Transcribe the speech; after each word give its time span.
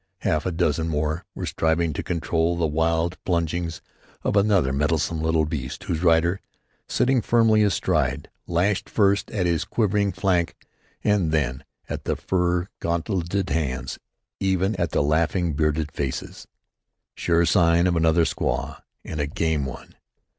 Half 0.21 0.47
a 0.47 0.51
dozen 0.51 0.87
more 0.89 1.25
were 1.35 1.45
striving 1.45 1.93
to 1.93 2.01
control 2.01 2.57
the 2.57 2.65
wild 2.65 3.23
plungings 3.23 3.81
of 4.23 4.35
another 4.35 4.73
mettlesome 4.73 5.21
little 5.21 5.45
beast, 5.45 5.83
whose 5.83 6.01
rider, 6.01 6.41
sitting 6.87 7.21
firmly 7.21 7.61
astride, 7.61 8.27
lashed 8.47 8.89
first 8.89 9.29
at 9.29 9.45
his 9.45 9.63
quivering 9.63 10.11
flank 10.11 10.55
and 11.03 11.31
then 11.31 11.63
at 11.87 12.05
the 12.05 12.15
fur 12.15 12.67
gauntleted 12.79 13.51
hands, 13.51 13.99
even 14.39 14.75
at 14.77 14.89
the 14.89 15.03
laughing, 15.03 15.53
bearded 15.53 15.91
faces 15.91 16.47
sure 17.13 17.45
sign 17.45 17.85
of 17.85 17.95
another 17.95 18.25
squaw, 18.25 18.81
and 19.05 19.19
a 19.21 19.27
game 19.27 19.67
one. 19.67 19.93